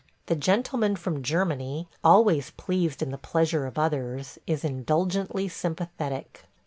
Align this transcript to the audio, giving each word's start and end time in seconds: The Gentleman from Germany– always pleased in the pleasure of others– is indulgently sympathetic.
The 0.25 0.35
Gentleman 0.35 0.95
from 0.95 1.21
Germany– 1.21 1.87
always 2.03 2.49
pleased 2.49 3.03
in 3.03 3.11
the 3.11 3.19
pleasure 3.19 3.67
of 3.67 3.77
others– 3.77 4.39
is 4.47 4.63
indulgently 4.63 5.47
sympathetic. 5.47 6.45